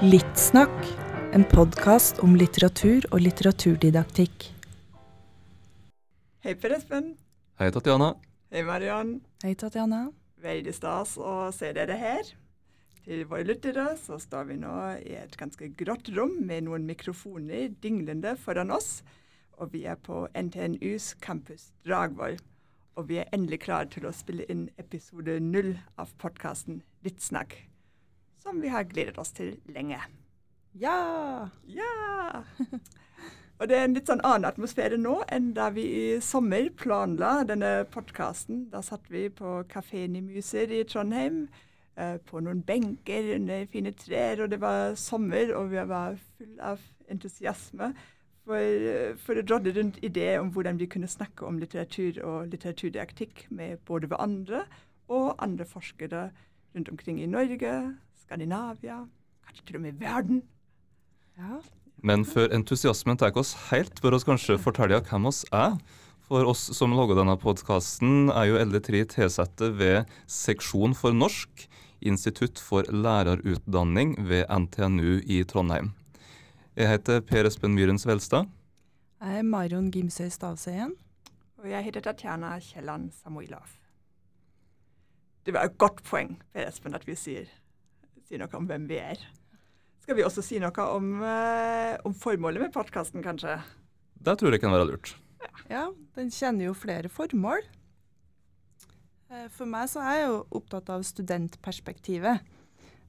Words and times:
Littsnakk, 0.00 0.86
en 1.36 1.44
podkast 1.44 2.22
om 2.24 2.32
litteratur 2.34 3.04
og 3.12 3.20
litteraturdidaktikk. 3.20 4.46
Hei, 6.40 6.54
Per 6.56 6.72
Espen. 6.74 7.12
Hei, 7.60 7.68
Tatjana. 7.70 8.14
Hei, 8.50 8.64
Mariann. 8.64 9.18
Hei, 9.44 9.52
Tatjana. 9.54 10.08
Veldig 10.40 10.74
stas 10.74 11.16
å 11.20 11.50
se 11.54 11.72
dere 11.76 11.96
her. 12.00 12.34
Til 13.04 13.24
våre 13.28 13.46
lyttere 13.48 13.86
så 14.00 14.18
står 14.20 14.50
vi 14.50 14.58
nå 14.60 14.74
i 15.00 15.16
et 15.20 15.36
ganske 15.40 15.70
grått 15.80 16.12
rom 16.16 16.36
med 16.48 16.66
noen 16.68 16.84
mikrofoner 16.88 17.72
dinglende 17.82 18.36
foran 18.40 18.72
oss. 18.72 19.00
Og 19.60 19.74
vi 19.74 19.84
er 19.88 20.00
på 20.00 20.26
NTNUs 20.36 21.14
campus 21.24 21.70
Dragvoll. 21.84 22.38
Og 22.96 23.08
vi 23.08 23.20
er 23.22 23.32
endelig 23.32 23.62
klare 23.64 23.88
til 23.92 24.08
å 24.08 24.14
spille 24.16 24.48
inn 24.52 24.68
episode 24.80 25.38
null 25.44 25.74
av 26.00 26.12
podkasten 26.20 26.82
Littsnakk 27.04 27.60
som 28.42 28.60
vi 28.60 28.68
har 28.68 28.88
gledet 28.88 29.18
oss 29.18 29.32
til 29.36 29.56
lenge. 29.68 30.00
Ja! 30.80 31.48
Ja! 31.68 32.44
Og 33.60 33.68
det 33.68 33.76
er 33.76 33.82
en 33.84 33.92
litt 33.92 34.08
sånn 34.08 34.22
annen 34.24 34.48
atmosfære 34.48 34.96
nå 34.96 35.18
enn 35.28 35.50
da 35.56 35.66
vi 35.74 35.82
i 35.84 36.04
sommer 36.24 36.70
planla 36.80 37.42
denne 37.44 37.82
podkasten. 37.92 38.62
Da 38.72 38.80
satt 38.80 39.04
vi 39.12 39.26
på 39.28 39.58
kafeen 39.68 40.14
i 40.16 40.22
Myser 40.24 40.70
i 40.72 40.80
Trondheim, 40.88 41.42
eh, 42.00 42.16
på 42.24 42.40
noen 42.40 42.62
benker 42.64 43.34
under 43.34 43.66
fine 43.68 43.92
trær, 43.92 44.40
og 44.40 44.54
det 44.54 44.62
var 44.62 44.94
sommer, 44.96 45.52
og 45.52 45.68
vi 45.74 45.84
var 45.90 46.16
full 46.38 46.54
av 46.70 46.80
entusiasme. 47.12 47.90
For, 48.48 48.86
for 49.20 49.36
å 49.36 49.44
drodle 49.44 49.74
rundt 49.76 50.00
ideer 50.02 50.40
om 50.40 50.48
hvordan 50.54 50.80
vi 50.80 50.88
kunne 50.90 51.10
snakke 51.10 51.44
om 51.44 51.60
litteratur 51.60 52.22
og 52.24 52.48
litteraturdidaktikk 52.54 53.44
med 53.52 53.84
både 53.86 54.08
hverandre 54.08 54.62
og 55.12 55.34
andre 55.36 55.68
forskere 55.68 56.30
rundt 56.72 56.88
omkring 56.88 57.20
i 57.20 57.28
Norge, 57.28 57.76
Skandinavia, 58.24 59.02
kanskje 59.44 59.68
til 59.68 59.78
og 59.82 59.84
med 59.84 60.00
verden. 60.00 60.40
Ja. 61.36 61.60
Men 62.02 62.24
før 62.24 62.52
entusiasmen 62.56 63.18
tar 63.20 63.36
oss 63.36 63.52
helt, 63.68 64.00
bør 64.00 64.16
oss 64.16 64.24
kanskje 64.28 64.56
fortelle 64.60 65.02
hvem 65.04 65.28
oss 65.28 65.42
er. 65.52 65.76
For 66.24 66.46
oss 66.46 66.62
som 66.76 66.94
lager 66.96 67.18
denne 67.18 67.34
podkasten, 67.40 68.30
er 68.30 68.46
jo 68.48 68.58
alle 68.60 68.80
tre 68.84 69.02
tilsatte 69.04 69.72
ved 69.76 70.08
Seksjon 70.30 70.94
for 70.96 71.16
norsk, 71.16 71.66
Institutt 72.00 72.56
for 72.62 72.86
lærerutdanning 72.88 74.14
ved 74.24 74.46
NTNU 74.48 75.18
i 75.28 75.42
Trondheim. 75.44 75.90
Jeg 76.72 76.88
heter 76.88 77.20
Per 77.20 77.44
Espen 77.44 77.74
Myhren 77.76 78.00
Svelstad. 78.00 78.48
Jeg 79.20 79.42
er 79.42 79.44
Marion 79.44 79.90
Gimsøy 79.92 80.30
Stavseien. 80.32 80.94
Og 81.60 81.68
jeg 81.68 81.84
heter 81.84 82.00
Tatjana 82.00 82.54
Kielland 82.64 83.10
Samuilov. 83.12 83.68
Det 85.44 85.52
var 85.52 85.68
et 85.68 85.76
godt 85.76 86.00
poeng, 86.08 86.38
Per 86.54 86.70
Espen, 86.70 86.96
at 86.96 87.04
vi 87.04 87.18
sier 87.20 87.50
sier 88.30 88.40
noe 88.40 88.56
om 88.56 88.68
hvem 88.70 88.86
vi 88.88 88.96
er. 89.02 89.20
Skal 90.00 90.16
vi 90.18 90.24
også 90.26 90.44
si 90.44 90.60
noe 90.62 90.86
om, 90.90 91.10
uh, 91.22 91.96
om 92.08 92.14
formålet 92.16 92.64
med 92.64 92.72
podkasten, 92.74 93.22
kanskje? 93.24 93.58
Det 94.20 94.36
tror 94.40 94.54
jeg 94.54 94.62
kan 94.62 94.74
være 94.74 94.88
lurt. 94.90 95.14
Ja. 95.70 95.88
den 96.16 96.32
kjenner 96.34 96.66
jo 96.66 96.74
flere 96.76 97.08
formål. 97.12 97.62
Eh, 99.30 99.46
for 99.54 99.70
meg 99.70 99.86
så 99.88 100.02
er 100.02 100.16
jeg 100.18 100.26
jo 100.26 100.40
opptatt 100.58 100.90
av 100.92 101.04
studentperspektivet. 101.06 102.42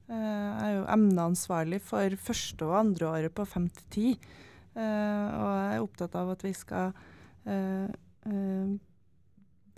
Eh, 0.06 0.14
jeg 0.14 0.68
er 0.68 0.76
jo 0.78 0.86
emneansvarlig 0.94 1.82
for 1.84 2.16
første 2.28 2.68
og 2.68 2.78
andre 2.78 3.10
året 3.10 3.34
på 3.34 3.44
5-10. 3.44 4.14
Og 4.72 4.80
jeg 4.80 5.74
er 5.74 5.82
opptatt 5.82 6.14
av 6.16 6.30
at 6.32 6.46
vi 6.46 6.54
skal 6.56 6.94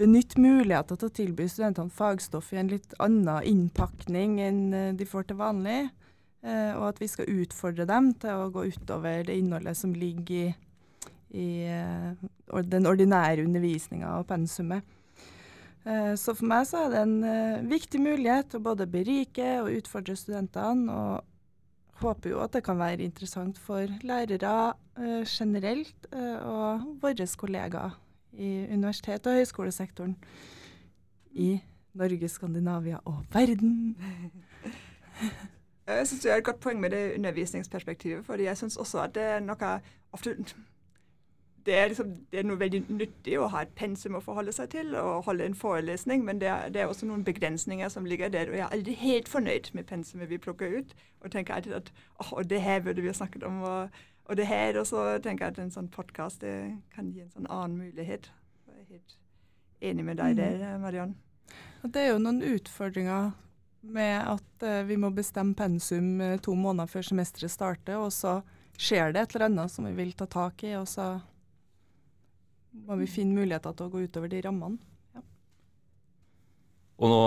benytte 0.01 0.43
muligheter 0.43 0.99
til 0.99 1.11
å 1.11 1.15
tilby 1.15 1.47
studentene 1.51 1.93
fagstoff 1.93 2.53
i 2.55 2.61
en 2.63 2.71
litt 2.73 2.97
annen 3.03 3.47
innpakning 3.47 4.41
enn 4.43 4.63
eh, 4.75 4.95
de 4.97 5.07
får 5.07 5.29
til 5.29 5.39
vanlig. 5.39 5.87
Eh, 6.45 6.73
og 6.77 6.91
at 6.91 7.01
vi 7.01 7.09
skal 7.09 7.31
utfordre 7.41 7.87
dem 7.89 8.11
til 8.21 8.37
å 8.37 8.51
gå 8.53 8.67
utover 8.69 9.23
det 9.25 9.39
innholdet 9.41 9.79
som 9.79 9.95
ligger 9.97 10.51
i, 10.51 10.57
i 11.41 11.47
uh, 11.73 12.59
den 12.69 12.85
ordinære 12.87 13.47
undervisninga 13.47 14.11
og 14.19 14.27
pensumet. 14.29 14.85
Uh, 15.87 16.13
så 16.21 16.35
for 16.37 16.45
meg 16.49 16.67
så 16.69 16.85
er 16.85 16.93
det 16.93 17.05
en 17.07 17.71
viktig 17.71 18.01
mulighet 18.01 18.53
til 18.53 18.65
både 18.65 18.89
berike 18.93 19.49
og 19.63 19.73
utfordre 19.73 20.19
studentene. 20.21 20.93
Og 20.93 22.05
håper 22.05 22.35
jo 22.35 22.43
at 22.45 22.53
det 22.53 22.65
kan 22.67 22.77
være 22.77 23.07
interessant 23.07 23.57
for 23.57 23.89
lærere 24.05 24.75
generelt 25.31 26.09
og 26.13 26.85
våre 27.01 27.27
kollegaer 27.39 27.95
i 28.35 28.67
universitet- 28.67 29.27
og 29.31 29.39
høyskolesektoren 29.39 30.17
i 31.39 31.55
Norge, 31.95 32.29
Skandinavia 32.29 32.99
og 33.07 33.23
verden. 33.33 33.95
Jeg 35.87 36.07
syns 36.09 36.23
du 36.23 36.29
har 36.29 36.41
et 36.41 36.45
godt 36.45 36.61
poeng 36.61 36.81
med 36.81 36.91
det 36.91 37.15
undervisningsperspektivet. 37.15 38.25
fordi 38.25 38.45
jeg 38.45 38.57
syns 38.57 38.77
også 38.77 38.99
at 38.99 39.15
det 39.15 39.23
er 39.23 39.41
noe 39.41 39.81
ofte 40.13 40.37
det 41.67 41.79
er, 41.79 41.87
liksom, 41.89 42.17
det 42.33 42.39
er, 42.39 42.43
noe 42.45 42.61
veldig 42.61 42.83
nyttig 42.89 43.39
å 43.41 43.47
ha 43.49 43.63
et 43.65 43.71
pensum 43.77 44.19
å 44.19 44.21
forholde 44.21 44.53
seg 44.53 44.69
til 44.75 44.95
og 45.01 45.25
holde 45.25 45.47
en 45.49 45.55
forelesning, 45.55 46.25
men 46.25 46.41
det 46.41 46.49
er, 46.49 46.69
det 46.69 46.83
er, 46.83 46.91
også 46.93 47.07
noen 47.09 47.25
begrensninger 47.25 47.89
som 47.89 48.05
ligger 48.05 48.29
der. 48.29 48.51
Og 48.51 48.59
jeg 48.59 48.67
er 48.67 48.75
aldri 48.77 48.93
helt 49.01 49.29
fornøyd 49.33 49.71
med 49.73 49.87
pensumet 49.89 50.29
vi 50.29 50.39
plukker 50.39 50.77
ut, 50.79 50.93
og 51.21 51.33
tenker 51.33 51.55
alltid 51.55 51.73
at 51.73 51.93
åh, 52.21 52.43
det 52.45 52.61
her 52.61 52.83
burde 52.85 53.01
vi 53.01 53.09
ha 53.09 53.17
snakket 53.17 53.43
om. 53.49 53.63
og 53.63 53.89
og 54.25 54.37
det 54.37 54.47
her, 54.47 54.79
og 54.81 54.87
så 54.87 55.19
tenker 55.19 55.45
jeg 55.45 55.53
at 55.53 55.59
en 55.61 55.73
sånn 55.75 55.91
podkast 55.93 56.45
kan 56.95 57.11
gi 57.13 57.21
en 57.21 57.33
sånn 57.33 57.49
annen 57.53 57.77
mulighet. 57.77 58.31
Jeg 58.69 58.81
er 58.81 58.87
helt 58.95 59.17
enig 59.85 60.05
med 60.07 60.17
deg 60.17 60.39
mm. 60.39 60.41
der, 60.41 60.79
Mariann. 60.81 61.17
Det 61.85 62.01
er 62.01 62.15
jo 62.15 62.23
noen 62.23 62.41
utfordringer 62.55 63.35
med 63.85 64.17
at 64.35 64.65
uh, 64.65 64.83
vi 64.89 64.97
må 65.01 65.11
bestemme 65.15 65.57
pensum 65.59 66.17
uh, 66.23 66.37
to 66.43 66.57
måneder 66.57 66.91
før 66.91 67.07
semesteret 67.11 67.53
starter, 67.53 68.01
og 68.01 68.13
så 68.15 68.39
skjer 68.81 69.15
det 69.15 69.23
et 69.23 69.35
eller 69.37 69.49
annet 69.51 69.73
som 69.73 69.87
vi 69.87 69.95
vil 69.97 70.15
ta 70.19 70.27
tak 70.31 70.65
i, 70.67 70.75
og 70.79 70.89
så 70.91 71.15
må 72.87 72.97
vi 72.99 73.11
finne 73.11 73.37
muligheter 73.37 73.75
til 73.77 73.87
å 73.87 73.93
gå 73.93 74.03
utover 74.09 74.33
de 74.33 74.43
rammene. 74.45 74.81
Ja. 75.15 75.23
Og 76.99 77.13
nå 77.13 77.23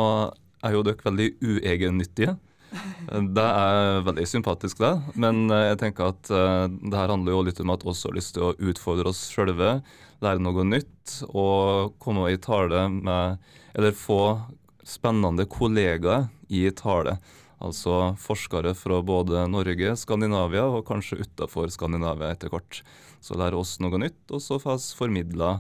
er 0.68 0.76
jo 0.76 0.84
dere 0.86 1.08
veldig 1.08 1.30
uegennyttige. 1.40 2.36
Det 3.38 3.44
er 3.46 4.02
veldig 4.04 4.26
sympatisk, 4.28 4.82
det. 4.84 4.92
Men 5.16 5.46
eh, 5.48 5.70
jeg 5.70 5.78
tenker 5.80 6.10
at 6.12 6.32
uh, 6.34 6.66
det 6.68 6.98
her 7.00 7.14
handler 7.14 7.38
jo 7.38 7.46
litt 7.48 7.62
om 7.64 7.72
at 7.72 7.86
vi 7.86 7.94
også 7.94 8.10
har 8.10 8.18
lyst 8.18 8.34
til 8.36 8.44
å 8.44 8.56
utfordre 8.60 9.14
oss 9.14 9.22
sjølve, 9.32 9.78
lære 10.20 10.44
noe 10.44 10.66
nytt 10.68 11.14
og 11.30 11.96
komme 12.04 12.28
i 12.34 12.40
tale 12.42 12.88
med 12.92 13.38
Eller 13.78 13.94
få 13.96 14.42
spennende 14.88 15.46
kollegaer 15.46 16.26
i 16.48 16.68
tale. 16.72 17.18
Altså 17.58 18.14
forskere 18.22 18.76
fra 18.78 19.00
både 19.02 19.48
Norge, 19.50 19.96
Skandinavia 19.98 20.68
og 20.70 20.86
kanskje 20.90 21.24
utafor 21.24 21.72
Skandinavia 21.74 22.30
etter 22.36 22.54
hvert. 22.54 22.84
Så 23.24 23.38
lære 23.40 23.58
oss 23.58 23.80
noe 23.82 23.98
nytt, 24.02 24.22
og 24.30 24.44
så 24.44 24.60
få 24.62 24.78
formidla 25.00 25.58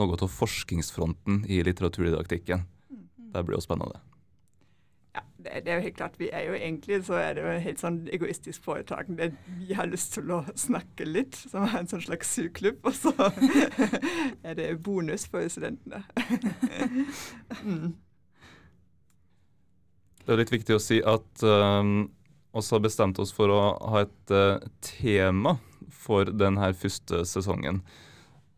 noe 0.00 0.20
av 0.20 0.28
forskningsfronten 0.30 1.44
i 1.48 1.62
litteraturdidaktikken. 1.66 2.68
Mm. 2.92 3.08
Det 3.32 3.46
blir 3.46 3.58
jo 3.58 3.64
spennende 3.64 4.04
det, 5.44 5.62
det, 5.64 5.72
er 5.72 5.74
jo 5.74 5.82
helt 5.82 5.96
klart, 5.96 6.18
vi 6.18 6.28
er 6.32 6.44
jo 6.48 6.54
egentlig 6.54 7.00
så 7.04 7.14
er 7.14 7.34
det 7.34 7.44
jo 7.44 7.54
helt 7.64 7.82
sånn 7.82 7.98
egoistisk 8.12 8.64
foretak. 8.64 9.08
Det, 9.18 9.30
vi 9.60 9.74
har 9.76 9.88
lyst 9.90 10.14
til 10.16 10.30
å 10.34 10.42
snakke 10.58 11.06
litt, 11.08 11.38
som 11.50 11.64
er 11.66 11.80
en 11.80 11.90
sånn 11.90 12.04
slags 12.04 12.34
sugeklubb. 12.36 12.84
og 12.84 12.94
så 12.96 13.14
er 14.48 14.58
det 14.58 14.70
bonus 14.84 15.26
for 15.30 15.46
studentene. 15.48 16.02
mm. 17.64 17.96
Det 20.24 20.34
er 20.34 20.40
litt 20.42 20.52
viktig 20.52 20.76
å 20.76 20.82
si 20.82 21.00
at 21.00 21.42
um, 21.44 22.10
oss 22.56 22.70
har 22.74 22.82
bestemt 22.84 23.18
oss 23.22 23.32
for 23.34 23.52
å 23.52 23.60
ha 23.92 24.04
et 24.04 24.34
uh, 24.34 24.60
tema 24.84 25.56
for 25.90 26.28
denne 26.28 26.72
første 26.76 27.24
sesongen. 27.28 27.80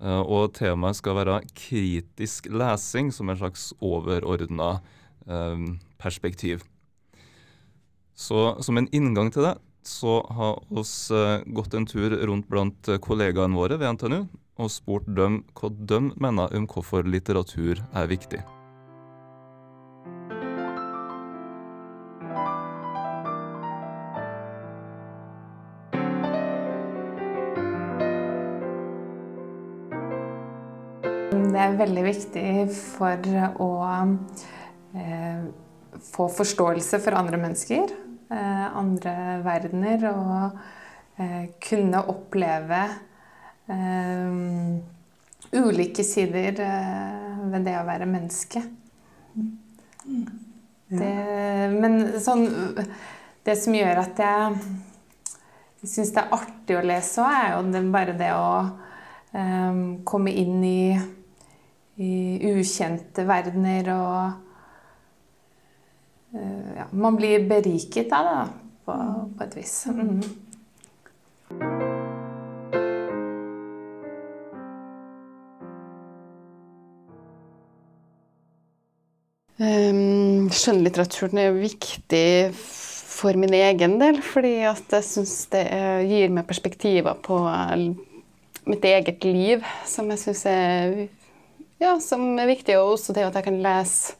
Uh, 0.03 0.21
og 0.21 0.55
temaet 0.59 0.99
skal 0.99 1.21
være 1.21 1.41
kritisk 1.57 2.49
lesing 2.51 3.13
som 3.15 3.31
en 3.31 3.39
slags 3.39 3.71
overordna 3.79 4.81
um, 5.27 5.77
perspektiv. 6.03 6.67
Så 8.19 8.57
som 8.63 8.79
en 8.79 8.91
inngang 8.93 9.31
til 9.33 9.47
det, 9.47 9.57
så 9.87 10.21
har 10.35 10.59
oss 10.79 11.11
uh, 11.15 11.43
gått 11.47 11.75
en 11.79 11.87
tur 11.87 12.15
rundt 12.27 12.51
blant 12.51 12.91
kollegaene 13.03 13.59
våre 13.59 13.79
ved 13.79 13.99
NTNU 13.99 14.25
og 14.63 14.71
spurt 14.71 15.07
dem 15.17 15.43
hva 15.59 15.71
de 15.73 16.03
mener 16.21 16.59
om 16.59 16.67
hvorfor 16.71 17.07
litteratur 17.09 17.81
er 17.95 18.11
viktig. 18.11 18.43
Det 31.33 31.61
er 31.61 31.79
veldig 31.79 32.03
viktig 32.05 32.49
for 32.77 33.29
å 33.65 33.69
eh, 34.93 35.45
få 36.13 36.27
forståelse 36.37 37.01
for 37.01 37.17
andre 37.17 37.39
mennesker, 37.41 37.95
eh, 38.29 38.67
andre 38.77 39.15
verdener, 39.45 40.05
og 40.11 40.59
eh, 41.17 41.47
kunne 41.65 42.03
oppleve 42.13 42.83
eh, 43.73 44.37
ulike 45.57 46.05
sider 46.05 46.61
eh, 46.67 47.43
ved 47.55 47.65
det 47.69 47.79
å 47.81 47.89
være 47.89 48.11
menneske. 48.13 48.65
Det, 50.93 51.13
men 51.73 52.01
sånn 52.21 52.43
Det 53.43 53.55
som 53.57 53.73
gjør 53.73 54.03
at 54.03 54.19
jeg 54.21 55.89
syns 55.89 56.13
det 56.13 56.21
er 56.21 56.35
artig 56.37 56.77
å 56.77 56.85
lese 56.85 57.25
òg, 57.25 57.33
er 57.33 57.55
jo 57.55 57.63
det, 57.73 57.83
bare 57.95 58.15
det 58.19 58.29
å 58.37 58.51
um, 59.33 59.81
komme 60.07 60.31
inn 60.31 60.61
i, 60.63 60.93
i, 62.01 62.13
ukjente 62.53 63.27
verdener 63.29 63.91
og 63.93 64.33
uh, 66.37 66.71
ja, 66.79 66.87
Man 66.93 67.19
blir 67.19 67.49
beriket 67.49 68.13
av 68.17 68.29
det, 68.29 68.37
da, 68.39 68.47
på, 68.87 68.99
på 69.37 69.49
et 69.49 69.59
vis. 69.61 69.75
Mm. 69.93 70.23
Um, 79.63 80.49
skjønnlitteraturen 80.51 81.39
er 81.39 81.53
viktig 81.55 82.57
for 82.57 83.39
min 83.39 83.53
egen 83.55 83.99
del, 84.01 84.19
fordi 84.25 84.57
at 84.67 84.97
jeg 84.97 85.07
syns 85.07 85.35
det 85.53 85.67
gir 86.09 86.33
meg 86.35 86.49
perspektiver 86.49 87.21
på 87.23 87.37
mitt 88.67 88.85
eget 88.89 89.23
liv 89.29 89.63
som 89.87 90.11
jeg 90.11 90.23
syns 90.25 90.43
er, 90.51 90.97
ja, 91.83 91.97
er 91.99 92.51
viktig. 92.51 92.79
Og 92.81 92.95
også 92.97 93.15
det 93.17 93.27
at 93.29 93.39
jeg 93.41 93.51
kan 93.51 93.61
lese 93.65 94.17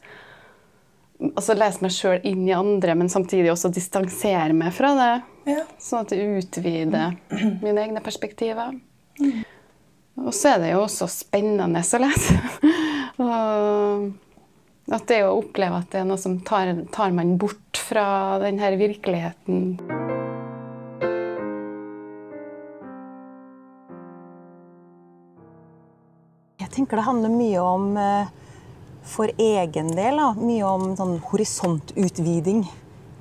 altså 1.23 1.55
lese 1.55 1.83
meg 1.83 1.93
sjøl 1.95 2.25
inn 2.27 2.43
i 2.47 2.55
andre, 2.55 2.95
men 2.99 3.11
samtidig 3.11 3.51
også 3.53 3.71
distansere 3.73 4.51
meg 4.57 4.73
fra 4.75 4.91
det. 4.97 5.13
Ja. 5.53 5.63
Sånn 5.81 6.03
at 6.03 6.11
det 6.13 6.23
utvider 6.23 7.15
mine 7.63 7.85
egne 7.85 8.03
perspektiver. 8.03 8.75
Mm. 9.21 9.43
Og 10.23 10.33
så 10.35 10.53
er 10.53 10.61
det 10.61 10.73
jo 10.73 10.83
også 10.83 11.07
spennende 11.09 11.81
å 11.83 12.01
lese. 12.03 12.37
og 13.23 14.11
at 14.93 15.07
det 15.07 15.21
å 15.23 15.37
oppleve 15.39 15.79
at 15.79 15.93
det 15.93 16.01
er 16.01 16.07
noe 16.09 16.19
som 16.19 16.37
tar, 16.45 16.73
tar 16.93 17.13
man 17.15 17.37
bort 17.39 17.79
fra 17.79 18.39
denne 18.43 18.73
virkeligheten. 18.79 20.02
Tenker 26.73 26.99
det 26.99 27.07
handler 27.07 27.33
mye 27.33 27.59
om, 27.61 27.97
eh, 27.97 28.31
for 29.03 29.29
egen 29.37 29.91
del, 29.95 30.17
da, 30.17 30.33
mye 30.37 30.63
om 30.63 30.95
sånn 30.97 31.19
horisontutviding. 31.29 32.65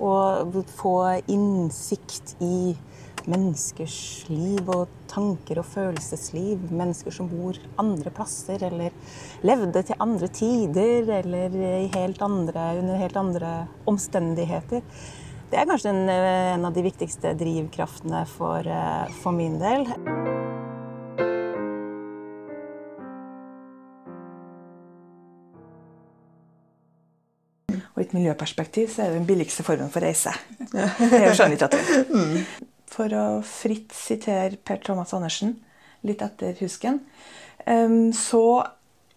Og 0.02 0.64
få 0.74 0.96
innsikt 1.30 2.34
i 2.42 2.74
menneskers 3.30 4.24
liv 4.30 4.66
og 4.72 4.88
tanker 5.10 5.60
og 5.62 5.68
følelsesliv. 5.70 6.70
Mennesker 6.72 7.14
som 7.14 7.28
bor 7.30 7.58
andre 7.78 8.10
plasser, 8.14 8.62
eller 8.66 8.94
levde 9.46 9.84
til 9.86 10.00
andre 10.02 10.30
tider, 10.32 11.10
eller 11.20 11.58
helt 11.94 12.22
andre, 12.22 12.78
under 12.80 13.02
helt 13.02 13.20
andre 13.20 13.52
omstendigheter. 13.86 14.82
Det 15.52 15.60
er 15.60 15.68
kanskje 15.68 15.92
en, 15.92 16.08
en 16.08 16.64
av 16.64 16.72
de 16.72 16.86
viktigste 16.86 17.34
drivkraftene 17.36 18.24
for, 18.38 18.64
eh, 18.64 19.14
for 19.20 19.36
min 19.36 19.60
del. 19.60 19.86
Et 28.12 28.18
miljøperspektiv 28.18 28.92
så 28.92 29.06
er 29.06 29.10
det 29.10 29.22
den 29.22 29.30
billigste 29.32 29.64
formen 29.66 29.90
for 29.90 30.04
reise. 30.04 30.34
Det 30.68 30.84
er 31.08 31.30
jo 31.30 31.38
skjønnlitteratur. 31.40 32.04
Mm 32.12 32.68
for 32.92 33.12
å 33.16 33.24
fritt 33.46 33.92
sitere 33.96 34.58
Per 34.60 34.80
Thomas 34.84 35.12
Andersen, 35.16 35.56
litt 36.06 36.22
etter 36.24 36.56
husken, 36.60 37.00
så 38.16 38.44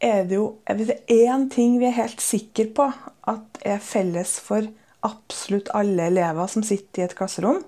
er 0.04 0.26
det 0.30 0.38
jo 0.38 0.48
hvis 0.68 0.90
det 0.92 0.98
er 1.10 1.32
én 1.34 1.48
ting 1.52 1.80
vi 1.82 1.88
er 1.90 1.98
helt 1.98 2.22
sikre 2.22 2.68
på 2.78 2.90
at 3.32 3.62
er 3.66 3.82
felles 3.82 4.36
for 4.44 4.68
absolutt 5.06 5.72
alle 5.78 6.10
elever 6.12 6.52
som 6.52 6.66
sitter 6.66 7.02
i 7.02 7.08
et 7.08 7.16
klasserom, 7.18 7.64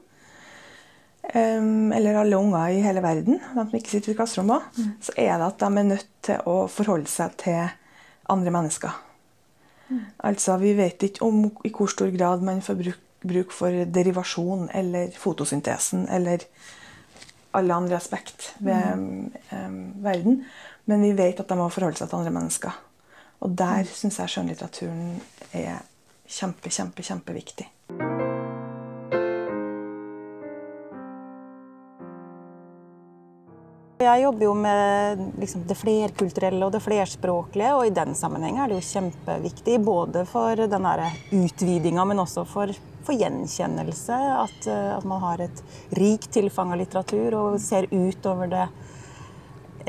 eller 1.27 2.21
alle 2.21 2.39
unger 2.39 2.77
i 2.77 2.83
hele 2.85 3.03
verden, 3.03 3.41
de 3.41 3.65
som 3.65 3.75
ikke 3.75 3.95
sitter 3.95 4.13
i 4.13 4.15
et 4.15 4.21
klasserom 4.21 4.53
mm. 4.53 4.93
så 5.03 5.17
er 5.17 5.33
det 5.33 5.49
at 5.49 5.59
de 5.65 5.71
er 5.81 5.91
nødt 5.91 6.13
til 6.29 6.47
å 6.47 6.55
forholde 6.71 7.11
seg 7.11 7.35
til 7.41 7.65
andre 8.31 8.53
mennesker. 8.53 9.06
Altså, 10.19 10.57
Vi 10.57 10.73
vet 10.77 11.03
ikke 11.03 11.25
om 11.25 11.45
i 11.65 11.71
hvor 11.71 11.87
stor 11.91 12.11
grad 12.17 12.43
man 12.43 12.61
får 12.61 12.75
bruk, 12.75 13.03
bruk 13.27 13.53
for 13.55 13.85
derivasjon 13.85 14.69
eller 14.73 15.11
fotosyntesen 15.17 16.07
eller 16.09 16.43
alle 17.57 17.73
andre 17.73 17.95
aspekt 17.95 18.53
ved 18.59 18.95
mm. 18.95 19.31
um, 19.51 20.03
verden. 20.03 20.43
Men 20.85 21.01
vi 21.01 21.13
vet 21.17 21.39
at 21.39 21.49
de 21.49 21.57
må 21.57 21.69
forholde 21.73 21.97
seg 21.97 22.09
til 22.09 22.19
andre 22.19 22.33
mennesker. 22.35 22.75
Og 23.39 23.57
der 23.57 23.85
mm. 23.85 23.93
syns 23.93 24.19
jeg 24.19 24.33
skjønnlitteraturen 24.33 25.17
er 25.53 25.81
kjempe, 26.27 26.69
kjempe, 26.69 27.03
kjempeviktig. 27.03 27.67
Jeg 34.07 34.23
jobber 34.23 34.47
jo 34.47 34.57
med 34.57 35.23
liksom, 35.41 35.63
det 35.67 35.77
flerkulturelle 35.77 36.67
og 36.67 36.75
det 36.75 36.83
flerspråklige, 36.85 37.73
og 37.77 37.87
i 37.87 37.95
den 37.95 38.15
sammenheng 38.17 38.59
er 38.61 38.71
det 38.71 38.79
jo 38.79 38.89
kjempeviktig 38.89 39.81
både 39.83 40.23
for 40.29 40.67
den 40.67 40.87
utvidinga, 40.87 42.05
men 42.07 42.23
også 42.23 42.45
for 42.47 42.71
for 43.07 43.15
gjenkjennelse. 43.15 44.17
At, 44.43 44.67
eh, 44.67 44.91
at, 44.97 45.07
man 45.07 45.23
har 45.23 45.43
et 45.47 45.63
rikt 45.97 46.31
tilfang 46.35 46.73
av 46.73 46.81
litteratur 46.81 47.37
og 47.39 47.59
ser 47.63 47.89
utover 47.93 48.51
det 48.51 48.67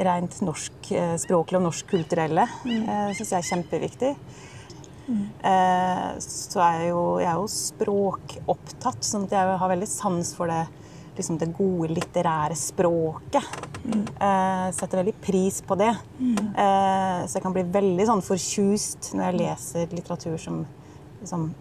rent 0.06 0.36
norskspråklige 0.46 1.58
eh, 1.58 1.62
og 1.62 1.66
norskkulturelle. 1.66 2.46
Mm. 2.64 2.82
Eh, 2.84 3.08
syns 3.18 3.34
jeg 3.34 3.40
er 3.40 3.50
kjempeviktig. 3.52 4.12
Mm. 5.08 5.22
Så 6.20 6.60
er 6.60 6.82
jeg, 6.82 6.88
jo, 6.90 7.02
jeg 7.16 7.30
er 7.30 7.38
jo 7.40 7.46
språkopptatt, 7.48 9.06
sånn 9.08 9.22
at 9.24 9.30
jeg 9.38 9.54
har 9.62 9.70
veldig 9.70 9.86
sans 9.88 10.32
for 10.36 10.52
det, 10.52 10.66
liksom 11.18 11.38
det 11.40 11.50
gode 11.56 11.92
litterære 11.96 12.56
språket. 12.58 13.64
Mm. 13.88 14.02
setter 14.74 14.98
veldig 14.98 15.14
pris 15.22 15.62
på 15.64 15.76
det. 15.80 15.92
Mm. 16.18 16.48
Så 17.24 17.38
jeg 17.38 17.44
kan 17.44 17.54
bli 17.54 17.62
veldig 17.72 18.04
sånn 18.10 18.24
fortjust 18.26 19.12
når 19.16 19.24
jeg 19.24 19.38
leser 19.38 19.94
litteratur 19.94 20.34
som 20.42 20.58
liksom, 21.20 21.54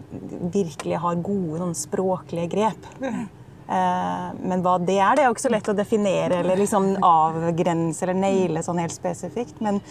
virkelig 0.52 1.00
har 1.00 1.22
gode 1.24 1.62
sånn, 1.62 1.74
språklige 1.78 2.50
grep. 2.52 2.88
Eh, 3.68 4.28
men 4.40 4.62
hva 4.64 4.78
det 4.80 4.96
er, 4.96 5.16
det 5.16 5.24
er 5.24 5.28
jo 5.28 5.34
ikke 5.36 5.44
så 5.44 5.52
lett 5.52 5.68
å 5.68 5.76
definere 5.76 6.40
eller 6.42 6.60
liksom 6.60 6.94
avgrense 7.04 8.06
eller 8.06 8.16
naile 8.16 8.64
sånn 8.64 8.80
helt 8.80 8.94
spesifikt. 8.94 9.60
Men, 9.64 9.82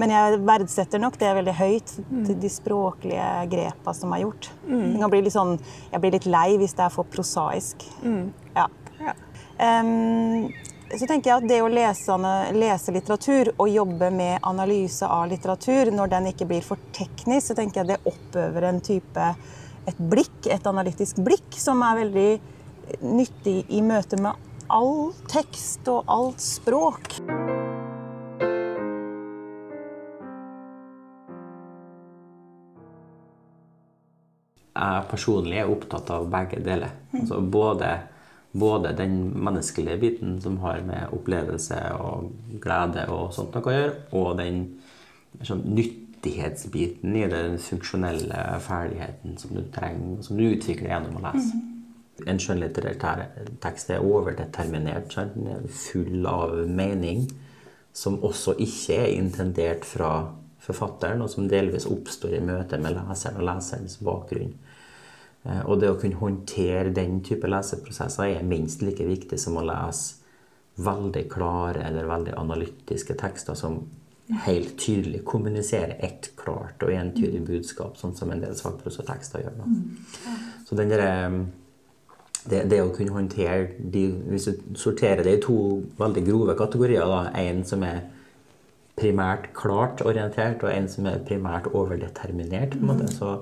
men 0.00 0.14
jeg 0.14 0.40
verdsetter 0.42 1.02
nok 1.02 1.18
det 1.20 1.34
veldig 1.38 1.56
høyt, 1.58 1.96
de 2.26 2.50
språklige 2.50 3.28
grepa 3.52 3.94
som 3.94 4.14
er 4.16 4.24
gjort. 4.24 4.50
Jeg 4.66 5.10
blir, 5.12 5.26
litt 5.26 5.36
sånn, 5.36 5.58
jeg 5.92 6.02
blir 6.02 6.16
litt 6.16 6.26
lei 6.26 6.48
hvis 6.62 6.74
det 6.74 6.88
er 6.88 6.94
for 6.94 7.06
prosaisk. 7.10 7.86
Mm. 8.02 8.32
Ja. 8.56 8.66
Um, 9.00 10.52
så 10.94 11.06
tenker 11.08 11.30
jeg 11.30 11.42
at 11.42 11.48
det 11.48 11.58
å 11.64 11.70
lese, 11.72 12.16
lese, 12.54 12.94
litteratur 12.94 13.50
og 13.56 13.68
jobbe 13.70 14.10
med 14.14 14.44
analyse 14.46 15.08
av 15.08 15.26
litteratur, 15.30 15.90
når 15.94 16.12
den 16.12 16.30
ikke 16.30 16.46
blir 16.50 16.64
for 16.66 16.80
teknisk, 16.94 17.50
så 17.50 17.56
tenker 17.58 17.82
jeg 17.82 17.94
det 17.94 18.02
oppøver 18.10 18.68
en 18.68 18.82
type 18.84 19.28
et 19.84 19.98
blikk, 19.98 20.46
et 20.48 20.66
analytisk 20.66 21.20
blikk, 21.24 21.56
som 21.60 21.82
er 21.84 22.04
veldig 22.04 22.30
nyttig 23.04 23.58
i 23.72 23.82
møte 23.84 24.20
med 24.20 24.50
all 24.72 25.12
tekst 25.28 25.88
og 25.92 26.08
alt 26.08 26.40
språk. 26.44 27.18
Jeg 34.74 35.04
personlig 35.06 35.60
er 35.62 35.70
opptatt 35.70 36.10
av 36.10 36.26
begge 36.32 36.58
deler. 36.64 36.96
Altså 37.14 37.38
både 37.40 37.92
både 38.54 38.92
den 38.94 39.32
menneskelige 39.44 39.98
biten 39.98 40.40
som 40.40 40.60
har 40.62 40.82
med 40.86 41.10
opplevelse 41.12 41.78
og 41.98 42.30
glede 42.62 43.08
og 43.10 43.32
sånt 43.34 43.56
noe 43.56 43.70
å 43.70 43.74
gjøre, 43.74 43.94
og 44.14 44.28
den 44.38 44.60
sånn, 45.42 45.64
nyttighetsbiten 45.74 47.16
i 47.18 47.24
den 47.32 47.58
funksjonelle 47.58 48.44
ferdigheten 48.62 49.34
som 49.42 49.56
du 49.58 49.64
trenger, 49.74 50.20
som 50.22 50.38
du 50.38 50.46
utvikler 50.46 50.92
gjennom 50.92 51.18
å 51.18 51.24
lese. 51.26 51.58
Mm. 51.58 51.70
En 52.30 52.38
skjønnlitterær 52.38 53.24
tekst 53.64 53.90
er 53.90 54.06
overdeterminert. 54.06 55.10
Sant? 55.10 55.34
Den 55.34 55.50
er 55.50 55.66
full 55.74 56.28
av 56.30 56.54
mening, 56.70 57.26
som 57.94 58.20
også 58.22 58.54
ikke 58.62 59.00
er 59.02 59.16
intendert 59.16 59.82
fra 59.88 60.12
forfatteren, 60.62 61.26
og 61.26 61.32
som 61.32 61.50
delvis 61.50 61.88
oppstår 61.90 62.38
i 62.38 62.44
møte 62.44 62.78
med 62.78 62.94
leseren 63.00 63.42
og 63.42 63.48
leserens 63.50 63.98
bakgrunn. 63.98 64.54
Eh, 65.44 65.62
og 65.64 65.80
det 65.80 65.90
å 65.92 65.98
kunne 66.00 66.20
håndtere 66.20 66.92
den 66.94 67.20
type 67.24 67.48
leseprosesser 67.50 68.38
er 68.38 68.46
minst 68.48 68.84
like 68.84 69.04
viktig 69.06 69.38
som 69.40 69.58
å 69.60 69.66
lese 69.66 70.22
veldig 70.84 71.28
klare 71.30 71.84
eller 71.86 72.08
veldig 72.10 72.32
analytiske 72.34 73.14
tekster 73.20 73.54
som 73.58 73.84
helt 74.42 74.78
tydelig 74.80 75.20
kommuniserer 75.28 76.00
ett 76.02 76.30
klart 76.36 76.82
og 76.82 76.92
entydig 76.94 77.42
budskap, 77.44 77.98
sånn 78.00 78.16
som 78.16 78.32
en 78.32 78.40
del 78.42 78.56
sakprosatekster 78.56 79.44
gjør. 79.44 79.58
Da. 79.60 80.34
Så 80.64 80.78
den 80.78 80.90
der, 80.90 81.04
det, 82.48 82.64
det, 82.72 82.80
å 82.80 82.92
kunne 82.94 83.14
håndtere 83.14 83.68
de, 83.78 84.06
Hvis 84.32 84.48
du 84.48 84.78
sorterer 84.80 85.22
det 85.24 85.36
i 85.38 85.42
to 85.44 85.58
veldig 86.00 86.24
grove 86.26 86.56
kategorier, 86.58 87.04
da, 87.04 87.28
en 87.44 87.62
som 87.68 87.84
er 87.84 88.00
primært 88.98 89.50
klart 89.56 90.02
orientert, 90.06 90.62
og 90.62 90.70
en 90.72 90.88
som 90.90 91.08
er 91.10 91.22
primært 91.26 91.70
overdeterminert, 91.74 92.76
måte, 92.82 93.08
så, 93.10 93.36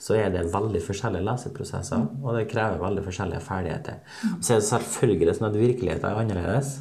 så 0.00 0.16
er 0.18 0.30
det 0.34 0.46
veldig 0.52 0.82
forskjellige 0.84 1.24
leseprosesser, 1.24 2.06
og 2.22 2.36
det 2.36 2.48
krever 2.52 2.82
veldig 2.82 3.04
forskjellige 3.08 3.42
ferdigheter. 3.44 4.00
Så 4.40 4.54
er 4.54 4.62
det 4.62 4.68
selvfølgelig 4.68 5.36
sånn 5.38 5.50
at 5.50 5.60
virkeligheten 5.60 6.10
er 6.10 6.24
annerledes. 6.24 6.72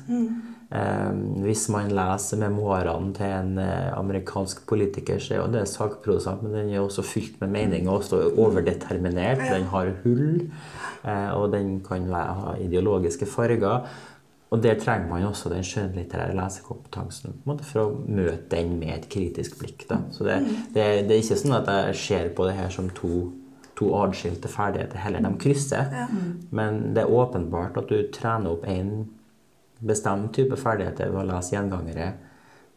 Eh, 0.70 1.14
hvis 1.42 1.64
man 1.74 1.90
leser 1.98 2.38
memoarene 2.44 3.14
til 3.18 3.26
en 3.26 3.56
eh, 3.58 3.88
amerikansk 3.98 4.68
politiker, 4.70 5.18
så 5.18 5.34
er 5.34 5.40
jo 5.40 5.48
det 5.56 5.64
sakprodusent, 5.72 6.44
men 6.44 6.54
den 6.54 6.70
er 6.76 6.84
også 6.84 7.02
fylt 7.02 7.40
med 7.42 7.56
mening 7.56 7.90
og 7.90 8.04
også 8.04 8.20
overdeterminert. 8.36 9.42
Den 9.50 9.66
har 9.72 9.90
hull, 10.04 10.44
eh, 11.02 11.32
og 11.34 11.56
den 11.56 11.80
kan 11.88 12.06
ha 12.14 12.54
ideologiske 12.62 13.26
farger. 13.26 13.88
Og 14.50 14.64
der 14.64 14.80
trenger 14.82 15.10
man 15.12 15.28
også 15.28 15.52
den 15.52 15.66
skjønnlitterære 15.66 16.34
lesekompetansen 16.38 17.36
for 17.46 17.82
å 17.84 17.90
møte 18.08 18.50
den 18.56 18.80
med 18.82 18.96
et 18.96 19.06
kritisk 19.12 19.60
blikk. 19.62 19.86
Da. 19.90 20.00
Så 20.16 20.26
det, 20.26 20.40
det, 20.74 20.86
det, 21.06 21.14
er 21.14 21.22
ikke 21.22 21.38
sånn 21.38 21.60
at 21.60 21.70
jeg 21.70 22.00
ser 22.02 22.32
på 22.34 22.48
det 22.50 22.56
her 22.58 22.74
som 22.74 22.90
to, 22.98 23.28
to 23.78 23.92
adskilte 24.00 24.50
ferdigheter 24.50 25.04
heller. 25.04 25.22
De 25.22 25.36
krysser. 25.44 25.94
Ja. 25.94 26.08
Men 26.50 26.82
det 26.98 27.06
er 27.06 27.14
åpenbart 27.14 27.78
at 27.78 27.94
du 27.94 28.02
trener 28.16 28.56
opp 28.56 28.66
en 28.70 29.06
bestemt 29.86 30.34
type 30.36 30.58
ferdigheter 30.60 31.14
ved 31.14 31.22
å 31.22 31.30
lese 31.30 31.56
gjengangere 31.56 32.10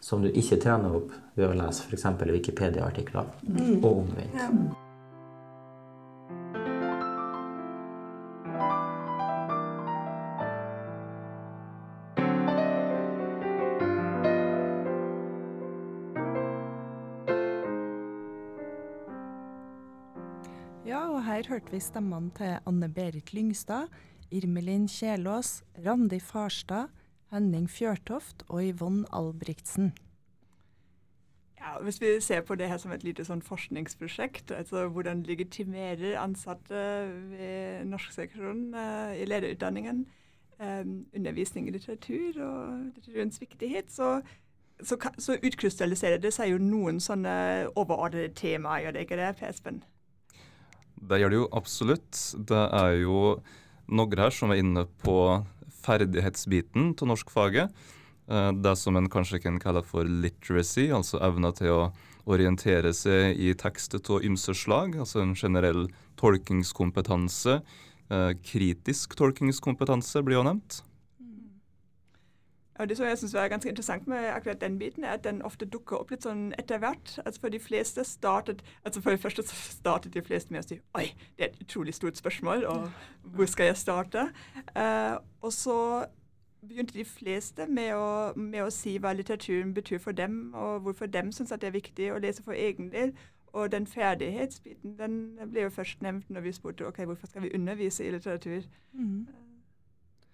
som 0.02 0.23
du 0.23 0.29
ikke 0.29 0.61
trener 0.61 0.97
opp 0.99 1.12
ved 1.38 1.49
å 1.49 1.57
lese 1.57 1.87
f.eks. 1.87 2.09
Wikipedia-artikler, 2.26 3.29
mm. 3.47 3.76
og 3.81 4.02
omvendt. 4.02 4.37
Ja. 4.37 4.50
Hørte 21.52 21.75
vi 21.75 21.80
stemmene 21.85 22.30
til 22.32 22.54
Anne 22.64 22.88
Berit 22.88 23.35
Lyngstad, 23.35 23.90
Irmelin 24.32 24.87
Kjelås, 24.88 25.61
Randi 25.85 26.16
Farstad, 26.21 26.88
Henning 27.32 27.66
Fjørtoft 27.71 28.47
og 28.49 28.62
Yvonne 28.64 29.04
Albrigtsen. 29.12 29.92
Ja, 31.61 31.76
hvis 31.82 32.00
vi 32.00 32.14
ser 32.21 32.40
på 32.40 32.54
det 32.54 32.71
her 32.73 32.80
som 32.80 32.94
et 32.97 33.04
lite 33.04 33.26
sånn 33.28 33.44
forskningsprosjekt, 33.44 34.54
altså 34.56 34.87
hvordan 34.88 35.26
legitimerer 35.28 36.16
ansatte 36.23 36.87
ved 37.35 37.85
norskseksjonen 37.85 38.73
uh, 38.73 39.12
i 39.12 39.28
lederutdanningen 39.28 40.06
um, 40.56 41.04
undervisning 41.12 41.68
i 41.68 41.76
litteratur 41.76 42.40
og 42.40 42.87
litteraturens 42.87 43.40
viktighet, 43.44 43.92
så, 43.92 44.23
så, 44.80 44.97
så, 45.18 45.37
utkrystalliserer 45.37 46.16
det 46.16 46.32
seg 46.32 46.54
jo 46.54 46.64
noen 46.64 47.00
sånne 47.00 47.68
overordnede 47.76 48.32
temaer, 48.40 48.87
gjør 48.87 48.97
det 48.97 49.04
ikke 49.04 49.21
det, 49.21 49.35
Per 49.37 49.52
Espen? 49.52 49.85
Det 51.02 51.18
gjør 51.18 51.32
det 51.32 51.40
jo 51.40 51.49
absolutt. 51.59 52.21
Det 52.49 52.62
er 52.78 53.00
jo 53.02 53.40
noen 53.90 54.23
her 54.23 54.35
som 54.35 54.52
er 54.52 54.62
inne 54.62 54.87
på 55.02 55.16
ferdighetsbiten 55.82 56.92
av 56.94 57.11
norskfaget. 57.11 57.73
Eh, 58.30 58.52
det 58.52 58.76
som 58.78 58.97
en 58.97 59.11
kanskje 59.11 59.42
kan 59.42 59.59
kalle 59.62 59.82
for 59.87 60.06
literacy, 60.06 60.90
altså 60.94 61.21
evna 61.26 61.50
til 61.56 61.75
å 61.75 61.82
orientere 62.30 62.92
seg 62.94 63.35
i 63.35 63.50
tekster 63.59 64.02
av 64.14 64.23
ymse 64.26 64.54
slag. 64.54 64.97
Altså 65.02 65.25
en 65.25 65.35
generell 65.35 65.88
tolkingskompetanse. 66.21 67.59
Eh, 68.12 68.32
kritisk 68.47 69.16
tolkingskompetanse 69.18 70.23
blir 70.23 70.38
jo 70.38 70.47
nevnt. 70.47 70.82
Og 72.82 72.88
Det 72.88 72.96
som 72.96 73.06
jeg 73.06 73.18
syns 73.18 73.34
var 73.34 73.48
ganske 73.48 73.70
interessant 73.70 74.06
med 74.10 74.24
akkurat 74.34 74.60
den 74.60 74.78
biten, 74.78 75.04
er 75.04 75.14
at 75.14 75.24
den 75.24 75.42
ofte 75.42 75.66
dukker 75.66 76.00
opp 76.02 76.10
litt 76.10 76.26
sånn 76.26 76.48
etter 76.58 76.80
hvert. 76.82 77.18
Altså 77.22 77.40
For 77.40 77.54
de 77.54 77.60
fleste 77.62 78.04
startet 78.04 78.64
altså 78.84 79.02
for 79.02 79.14
det 79.14 79.20
første 79.22 79.44
så 79.46 79.54
startet 79.54 80.14
de 80.14 80.22
fleste 80.22 80.50
med 80.50 80.64
å 80.64 80.66
si 80.66 80.80
oi, 80.98 81.12
det 81.36 81.46
er 81.46 81.52
et 81.52 81.62
utrolig 81.62 81.94
stort 81.94 82.18
spørsmål, 82.18 82.66
og 82.66 82.88
hvor 83.22 83.46
skal 83.46 83.70
jeg 83.70 83.78
starte? 83.78 84.26
Uh, 84.74 85.22
og 85.40 85.52
så 85.54 85.78
begynte 86.68 86.98
de 86.98 87.04
fleste 87.04 87.66
med 87.66 87.94
å, 87.94 88.32
med 88.36 88.64
å, 88.64 88.70
si 88.70 88.96
hva 88.98 89.12
litteraturen 89.14 89.74
betyr 89.74 90.02
for 90.02 90.12
dem, 90.12 90.54
og 90.54 90.80
hvorfor 90.86 91.06
dem 91.06 91.32
syns 91.32 91.54
det 91.54 91.70
er 91.70 91.78
viktig 91.78 92.10
å 92.12 92.18
lese 92.22 92.42
for 92.42 92.58
egen 92.58 92.90
del. 92.92 93.14
Og 93.52 93.72
den 93.72 93.86
ferdighetsbiten 93.86 94.96
den 94.98 95.16
ble 95.50 95.66
jo 95.66 95.70
først 95.70 96.02
nevnt 96.02 96.30
når 96.32 96.46
vi 96.46 96.52
spurte 96.56 96.86
ok, 96.88 97.02
hvorfor 97.04 97.28
skal 97.28 97.42
vi 97.42 97.54
undervise 97.54 98.04
i 98.04 98.10
litteratur. 98.10 98.62
Mm. 98.92 99.26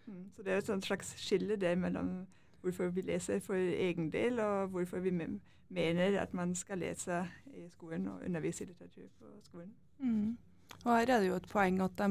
Mm, 0.09 0.31
så 0.37 0.43
det 0.43 0.53
er 0.53 0.63
et 0.63 0.85
slags 0.85 1.13
skille 1.21 1.57
der 1.61 1.77
mellom 1.77 2.27
hvorfor 2.65 2.91
vi 2.95 3.05
leser 3.07 3.41
for 3.45 3.55
egen 3.55 4.11
del, 4.13 4.41
og 4.41 4.73
hvorfor 4.73 5.03
vi 5.05 5.13
mener 5.69 6.21
at 6.21 6.35
man 6.35 6.55
skal 6.55 6.83
lese 6.83 7.23
i 7.55 7.69
skolen 7.71 8.09
og 8.09 8.25
undervise 8.25 8.65
i 8.65 8.71
litteratur 8.71 9.09
på 9.19 9.31
skolen. 9.45 9.73
Mm. 9.99 10.39
Og 10.85 10.93
Her 10.97 11.11
er 11.11 11.21
det 11.21 11.29
jo 11.29 11.39
et 11.39 11.49
poeng 11.51 11.81
at 11.85 11.99
de 11.99 12.09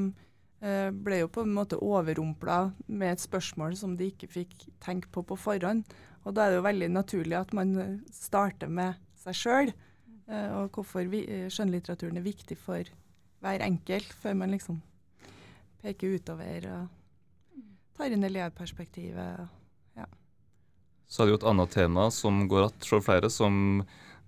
eh, 0.62 0.92
ble 0.92 1.22
jo 1.24 1.32
på 1.32 1.44
en 1.46 1.54
måte 1.54 1.80
overrumpla 1.84 2.60
med 2.88 3.12
et 3.12 3.24
spørsmål 3.24 3.78
som 3.78 3.98
de 3.98 4.12
ikke 4.12 4.30
fikk 4.32 4.68
tenke 4.84 5.10
på 5.12 5.22
på 5.22 5.36
forhånd. 5.36 5.84
Og 6.24 6.36
Da 6.36 6.46
er 6.46 6.50
det 6.50 6.62
jo 6.62 6.68
veldig 6.68 6.90
naturlig 6.92 7.38
at 7.38 7.54
man 7.54 7.78
eh, 7.80 7.98
starter 8.12 8.68
med 8.68 8.94
seg 9.16 9.36
sjøl, 9.36 9.74
eh, 10.28 10.50
og 10.58 10.72
hvorfor 10.72 11.08
vi, 11.10 11.26
skjønnlitteraturen 11.50 12.18
er 12.18 12.30
viktig 12.30 12.58
for 12.58 12.84
hver 13.40 13.62
enkelt, 13.62 14.14
før 14.14 14.34
man 14.34 14.52
liksom 14.52 14.82
peker 15.82 16.18
utover. 16.18 16.70
og 16.74 16.88
tar 17.98 18.14
inn 18.14 18.24
elevperspektivet. 18.28 19.48
Ja. 19.98 20.10
Så 21.08 21.24
er 21.24 21.28
det 21.28 21.36
jo 21.36 21.40
et 21.42 21.50
annet 21.52 21.74
tema 21.74 22.12
som 22.14 22.46
går 22.48 22.70
att 22.70 22.86
for 22.86 23.02
flere, 23.02 23.30
som 23.30 23.84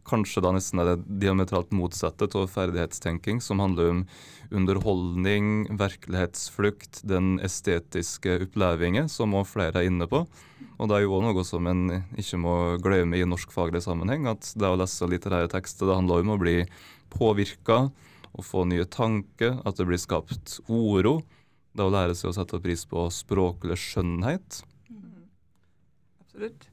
kanskje 0.09 0.41
da 0.41 0.51
nesten 0.55 0.81
er 0.81 0.91
det 0.91 1.19
diametralt 1.21 1.71
motsatte 1.75 2.29
av 2.33 2.47
ferdighetstenking, 2.49 3.41
som 3.41 3.61
handler 3.61 3.91
om 3.91 4.03
underholdning, 4.49 5.67
virkelighetsflukt, 5.77 7.03
den 7.05 7.37
estetiske 7.45 8.39
opplevingen, 8.47 9.09
som 9.11 9.35
også 9.37 9.53
flere 9.53 9.83
er 9.83 9.89
inne 9.91 10.07
på. 10.09 10.23
Og 10.79 10.89
det 10.89 10.97
er 10.97 11.05
jo 11.05 11.17
òg 11.19 11.27
noe 11.27 11.45
som 11.45 11.67
en 11.69 11.83
ikke 12.17 12.39
må 12.41 12.55
glemme 12.81 13.19
i 13.19 13.27
norskfaglig 13.27 13.83
sammenheng, 13.85 14.25
at 14.31 14.53
det 14.57 14.69
å 14.69 14.79
lese 14.79 15.09
litterære 15.09 15.51
tekster 15.51 15.89
det 15.89 15.99
handler 15.99 16.23
om 16.23 16.33
å 16.33 16.39
bli 16.41 16.63
påvirka, 17.13 17.89
å 18.33 18.45
få 18.45 18.65
nye 18.69 18.85
tanker, 18.89 19.59
at 19.65 19.77
det 19.77 19.87
blir 19.89 20.01
skapt 20.01 20.59
oro. 20.69 21.19
Det 21.79 21.85
å 21.87 21.91
lære 21.93 22.15
seg 22.17 22.27
å 22.27 22.35
sette 22.35 22.57
pris 22.59 22.81
på 22.91 23.05
språklig 23.13 23.77
skjønnhet. 23.79 24.57
Mm. 24.91 25.29
Absolutt. 26.19 26.65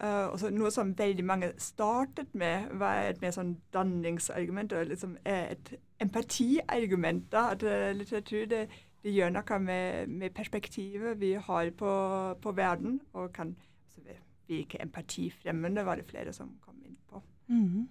Uh, 0.00 0.32
også 0.32 0.48
noe 0.50 0.72
som 0.74 0.90
veldig 0.98 1.24
mange 1.28 1.52
startet 1.60 2.32
med, 2.34 2.72
var 2.80 3.12
et 3.12 3.20
mer 3.22 3.30
sånn 3.36 3.52
danningsargument. 3.70 4.72
og 4.72 4.90
liksom 4.90 5.14
Et 5.24 5.70
empatiargument. 6.02 7.30
da, 7.30 7.52
At 7.54 7.62
uh, 7.62 7.92
litteratur 7.94 8.50
det, 8.50 8.64
det, 9.04 9.14
gjør 9.14 9.30
noe 9.36 9.58
med, 9.62 10.08
med 10.08 10.34
perspektivet 10.34 11.20
vi 11.20 11.34
har 11.34 11.70
på, 11.70 11.94
på 12.42 12.52
verden. 12.52 13.00
Og 13.12 13.30
kan 13.32 13.54
altså, 13.86 14.18
virke 14.48 14.82
empatifremmende, 14.82 15.86
var 15.86 16.02
det 16.02 16.10
flere 16.10 16.32
som 16.32 16.58
kom 16.66 16.82
inn 16.82 16.98
på. 17.06 17.22
Mm. 17.46 17.88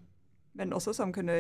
Men 0.59 0.73
også 0.73 0.93
som 0.93 1.13
kunne, 1.13 1.39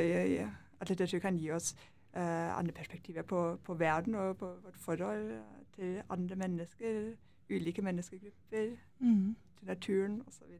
at 0.79 0.89
litteratur 0.89 1.19
kan 1.19 1.35
gi 1.35 1.51
oss 1.51 1.73
uh, 1.75 1.98
andre 2.13 2.73
perspektiver 2.73 3.21
på, 3.21 3.59
på, 3.63 3.73
verden 3.77 4.15
og 4.15 4.37
på 4.37 4.47
vårt 4.63 4.77
forhold 4.81 5.27
til 5.75 6.01
andre 6.09 6.35
mennesker, 6.35 7.13
ulike 7.49 7.81
menneskegrupper, 7.85 8.71
mm. 8.99 9.35
til 9.59 9.67
naturen 9.67 10.21
osv. 10.27 10.57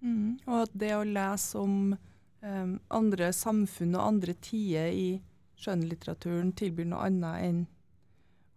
Mm. 0.00 0.38
Og 0.46 0.62
at 0.62 0.74
det 0.74 0.92
å 0.96 1.06
lese 1.06 1.58
om 1.58 1.94
um, 2.42 2.74
andre 2.90 3.32
samfunn 3.32 3.96
og 3.96 4.06
andre 4.06 4.34
tider 4.42 4.92
i 4.94 5.08
skjønnlitteraturen 5.58 6.52
tilbyr 6.58 6.86
noe 6.90 7.08
annet 7.08 7.44
enn 7.48 7.60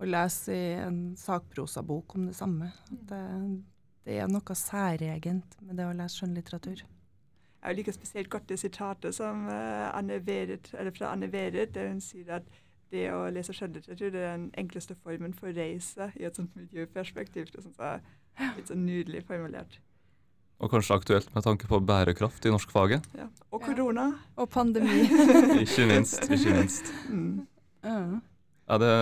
å 0.01 0.09
lese 0.09 0.53
i 0.53 0.71
en 0.81 1.01
sakprosabok 1.17 2.15
om 2.17 2.27
det 2.29 2.37
samme. 2.37 2.71
At 2.89 3.03
det, 3.09 3.21
det 4.05 4.17
er 4.21 4.29
noe 4.29 4.57
særegent 4.57 5.57
med 5.61 5.77
det 5.77 5.87
å 5.89 5.95
lese 5.97 6.21
skjønnlitteratur. 6.21 6.83
Jeg 7.61 7.77
liker 7.77 7.93
spesielt 7.93 8.29
godt 8.29 8.49
det 8.49 8.57
sitatet 8.59 9.15
som, 9.15 9.45
uh, 9.47 9.89
Anne 9.93 10.17
Verit, 10.25 10.71
fra 10.97 11.11
Anne 11.11 11.29
Verit, 11.31 11.75
der 11.75 11.91
hun 11.91 12.01
sier 12.01 12.39
at 12.39 12.47
det 12.91 13.05
å 13.13 13.21
lese 13.31 13.53
skjønnlitteratur 13.55 14.09
er 14.09 14.33
den 14.33 14.49
enkleste 14.59 14.97
formen 14.99 15.35
for 15.37 15.53
reise 15.55 16.09
i 16.19 16.25
et 16.27 16.35
sånt 16.35 16.55
miljøperspektiv. 16.59 17.47
Det 17.53 17.63
synes 17.63 17.79
jeg 17.79 18.01
er 18.41 18.57
litt 18.57 18.71
så 18.71 18.75
nydelig 18.75 19.23
formulert. 19.27 19.79
Og 20.61 20.69
kanskje 20.69 20.97
aktuelt 20.99 21.31
med 21.33 21.45
tanke 21.45 21.69
på 21.69 21.79
bærekraft 21.81 22.45
i 22.45 22.51
norskfaget. 22.53 23.07
Ja. 23.17 23.29
Og 23.49 23.63
korona. 23.65 24.11
Ja. 24.11 24.43
Og 24.43 24.49
pandemi. 24.53 25.07
ikke 25.63 25.87
minst. 25.89 26.27
Ikke 26.29 26.53
minst. 26.53 26.91
Mm. 27.09 27.47
Uh. 27.85 28.19
Er 28.69 28.83
det 28.83 28.95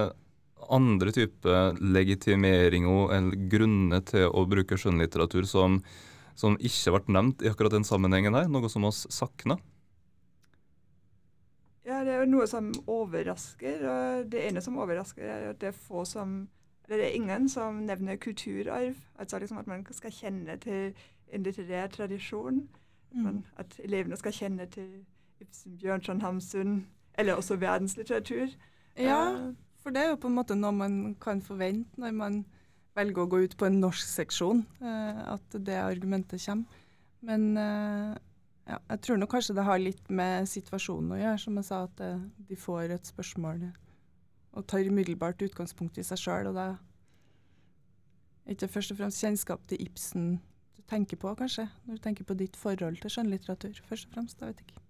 andre 0.69 1.11
typer 1.15 1.75
legitimeringer 1.81 3.15
eller 3.17 3.49
grunner 3.51 4.05
til 4.07 4.29
å 4.29 4.45
bruke 4.47 4.77
skjønnlitteratur 4.79 5.47
som 5.49 5.81
som 6.39 6.55
ikke 6.55 6.95
ble 6.95 7.15
nevnt 7.17 7.43
i 7.43 7.51
akkurat 7.51 7.75
den 7.75 7.87
sammenhengen 7.87 8.37
her? 8.37 8.47
Noe 8.51 8.71
som 8.71 8.87
oss 8.87 9.03
savner? 9.13 9.59
Ja, 11.85 12.03
det 12.05 12.13
er 12.13 12.23
jo 12.23 12.29
noe 12.29 12.47
som 12.47 12.71
overrasker. 12.87 13.83
og 13.89 14.31
Det 14.31 14.45
ene 14.47 14.61
som 14.61 14.77
overrasker, 14.79 15.25
er 15.25 15.49
at 15.49 15.61
det 15.61 15.73
er 15.73 15.77
få 15.77 16.05
som 16.05 16.47
det 16.89 17.03
er 17.05 17.13
ingen 17.13 17.49
som 17.49 17.73
nevner 17.85 18.15
kulturarv. 18.15 18.95
Altså 19.19 19.39
liksom 19.39 19.57
at 19.57 19.67
man 19.67 19.85
skal 19.91 20.11
kjenne 20.11 20.57
til 20.57 20.93
en 21.33 21.43
litterær 21.43 21.87
tradisjon. 21.87 22.69
Mm. 23.11 23.43
At 23.57 23.79
elevene 23.83 24.17
skal 24.17 24.33
kjenne 24.33 24.65
til 24.65 25.05
Ibsen, 25.39 25.77
Bjørnson, 25.77 26.21
Hamsun, 26.21 26.87
eller 27.17 27.33
også 27.33 27.55
verdenslitteratur. 27.55 28.47
Ja, 28.97 29.35
eh, 29.35 29.53
for 29.83 29.89
det 29.89 30.01
er 30.03 30.09
jo 30.09 30.15
på 30.15 30.27
en 30.27 30.35
måte 30.35 30.55
noe 30.55 30.71
man 30.71 31.15
kan 31.21 31.41
forvente 31.41 32.01
når 32.01 32.11
man 32.11 32.45
velger 32.99 33.23
å 33.23 33.29
gå 33.31 33.43
ut 33.45 33.57
på 33.59 33.67
en 33.67 33.79
norsk 33.81 34.05
seksjon, 34.05 34.63
eh, 34.83 35.21
at 35.33 35.59
det 35.65 35.79
argumentet 35.81 36.43
kommer. 36.45 36.81
Men 37.25 37.49
eh, 37.59 38.17
ja, 38.69 38.77
jeg 38.93 39.01
tror 39.05 39.19
nok 39.19 39.33
kanskje 39.33 39.55
det 39.57 39.67
har 39.67 39.81
litt 39.81 40.11
med 40.13 40.47
situasjonen 40.47 41.15
å 41.15 41.21
gjøre, 41.23 41.39
som 41.41 41.57
jeg 41.59 41.67
sa, 41.67 41.85
at 41.87 42.03
de 42.49 42.57
får 42.59 42.93
et 42.95 43.11
spørsmål 43.11 43.69
og 44.59 44.65
tar 44.67 44.87
umiddelbart 44.87 45.41
utgangspunkt 45.45 45.97
i 45.99 46.05
seg 46.05 46.21
sjøl. 46.21 46.51
Og 46.51 46.57
det 46.57 46.67
er 46.67 48.55
ikke 48.55 48.71
først 48.75 48.93
og 48.93 49.01
fremst 49.01 49.23
kjennskap 49.23 49.65
til 49.69 49.81
Ibsen 49.85 50.37
du 50.77 50.83
tenker 50.89 51.19
på, 51.21 51.31
kanskje, 51.37 51.67
når 51.85 51.97
du 51.97 52.03
tenker 52.03 52.27
på 52.27 52.37
ditt 52.39 52.57
forhold 52.57 53.01
til 53.01 53.13
skjønnlitteratur, 53.13 53.81
først 53.89 54.09
og 54.09 54.15
fremst. 54.15 54.41
Jeg 54.41 54.53
vet 54.53 54.63
ikke. 54.65 54.85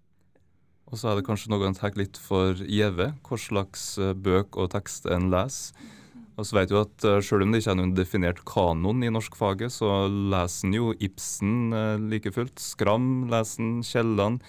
Og 0.90 0.98
så 0.98 1.10
er 1.10 1.18
det 1.18 1.26
kanskje 1.28 1.52
noe 1.52 1.68
en 1.68 1.76
tar 1.76 1.94
litt 1.98 2.18
for 2.18 2.58
gjeve, 2.66 3.12
hva 3.26 3.38
slags 3.38 3.92
eh, 4.00 4.14
bøk 4.16 4.58
og 4.58 4.72
tekst 4.74 5.06
en 5.06 5.28
leser. 5.30 5.74
Og 6.40 6.48
så 6.48 6.56
vet 6.56 6.70
du 6.72 6.78
at 6.80 7.04
uh, 7.04 7.18
Selv 7.24 7.44
om 7.44 7.52
det 7.52 7.62
ikke 7.62 7.74
er 7.74 7.80
noen 7.82 7.96
definert 7.96 8.42
kanon 8.48 9.04
i 9.04 9.12
norskfaget, 9.12 9.74
så 9.74 10.06
leser 10.08 10.68
en 10.68 10.78
jo 10.78 10.94
Ibsen 10.96 11.74
uh, 11.76 11.96
like 12.00 12.32
fullt. 12.34 12.56
Skram 12.62 13.28
leser 13.30 13.64
en, 13.64 13.74
Kielland. 13.84 14.40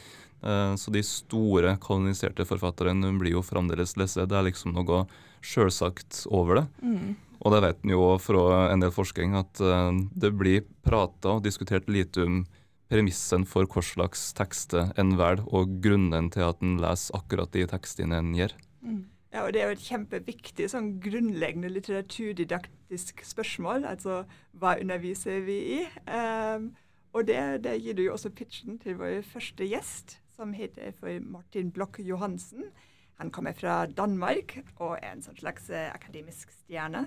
Uh, 0.42 0.74
så 0.80 0.94
de 0.96 1.04
store 1.06 1.76
kanoniserte 1.84 2.48
forfatterne 2.48 3.12
blir 3.20 3.36
jo 3.36 3.44
fremdeles 3.46 3.98
lest. 4.00 4.22
Det 4.24 4.38
er 4.38 4.48
liksom 4.48 4.74
noe 4.78 5.04
sjølsagt 5.44 6.24
over 6.32 6.62
det. 6.62 6.66
Mm. 6.86 7.12
Og 7.42 7.54
det 7.56 7.62
vet 7.66 7.84
en 7.84 7.94
jo 7.96 8.08
fra 8.22 8.48
en 8.70 8.84
del 8.84 8.92
forskning, 8.94 9.34
at 9.34 9.58
det 10.14 10.30
blir 10.38 10.62
prata 10.86 11.40
og 11.40 11.42
diskutert 11.42 11.88
lite 11.90 12.22
om 12.22 12.44
premissen 12.92 13.48
for 13.50 13.66
hva 13.66 13.82
slags 13.82 14.28
tekster 14.38 14.92
en 15.02 15.16
velger, 15.18 15.42
og 15.50 15.80
grunnen 15.82 16.30
til 16.30 16.46
at 16.46 16.62
en 16.62 16.76
leser 16.84 17.18
akkurat 17.18 17.50
de 17.56 17.66
tekstene 17.72 18.20
en 18.22 18.30
gjør. 18.38 18.54
Mm. 18.86 19.02
Ja, 19.34 19.46
og 19.46 19.54
Det 19.54 19.62
er 19.62 19.70
jo 19.70 19.78
et 19.78 19.86
kjempeviktig 19.88 20.66
sånn 20.74 20.98
grunnleggende 21.00 21.70
litteraturdidaktisk 21.72 23.24
spørsmål. 23.24 23.86
Altså 23.88 24.26
hva 24.60 24.76
underviser 24.82 25.40
vi 25.46 25.58
i? 25.78 25.80
Um, 26.04 26.74
og 27.16 27.28
det, 27.28 27.64
det, 27.64 27.78
gir 27.80 27.96
du 27.96 28.04
jo 28.04 28.18
også 28.18 28.34
pitchen 28.36 28.80
til 28.80 29.00
vår 29.00 29.22
første 29.24 29.68
gjest, 29.68 30.18
som 30.36 30.52
heter 30.54 30.92
Martin 31.24 31.72
Bloch 31.72 32.00
Johansen. 32.00 32.72
Han 33.24 33.32
kommer 33.32 33.54
fra 33.54 33.86
Danmark 33.86 34.58
og 34.80 34.98
er 35.02 35.14
en 35.14 35.24
sånn 35.24 35.40
slags 35.40 35.70
eh, 35.70 35.92
akademisk 35.94 36.52
stjerne. 36.52 37.06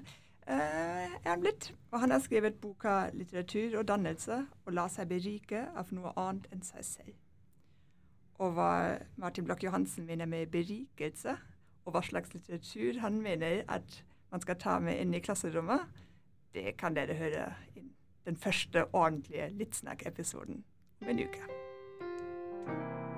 Uh, 0.49 1.13
er 1.25 1.29
han 1.29 1.45
blitt. 1.45 1.73
Og 1.93 2.01
han 2.01 2.13
har 2.13 2.21
skrevet 2.25 2.61
boka 2.61 3.11
'Litteratur 3.13 3.79
og 3.81 3.89
dannelse' 3.89 4.47
og 4.65 4.73
la 4.73 4.89
seg 4.89 5.09
berike 5.09 5.67
av 5.77 5.93
noe 5.93 6.13
annet 6.17 6.49
enn 6.53 6.63
seg 6.65 6.85
selv. 6.85 7.17
Og 8.41 8.53
hva 8.57 9.01
Martin 9.17 9.45
Bloch 9.45 9.65
Johansen 9.65 10.07
mener 10.07 10.27
med 10.27 10.47
berikelse, 10.53 11.37
og 11.85 11.95
hva 11.95 12.03
slags 12.05 12.33
litteratur 12.35 13.01
han 13.03 13.21
mener 13.23 13.63
at 13.69 14.03
man 14.33 14.43
skal 14.43 14.59
ta 14.59 14.79
med 14.83 14.99
inn 15.01 15.15
i 15.15 15.23
klasserommet, 15.23 15.85
det 16.55 16.77
kan 16.81 16.97
dere 16.97 17.15
høre 17.19 17.51
i 17.77 17.85
den 18.25 18.37
første 18.37 18.87
ordentlige 18.95 19.51
Littsnakk-episoden 19.59 20.65
om 21.03 21.13
en 21.13 21.21
uke. 21.27 23.14